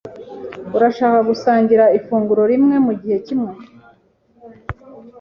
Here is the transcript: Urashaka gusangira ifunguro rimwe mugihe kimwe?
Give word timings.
Urashaka 0.75 1.19
gusangira 1.29 1.85
ifunguro 1.97 2.41
rimwe 2.51 2.75
mugihe 2.85 3.17
kimwe? 3.25 3.51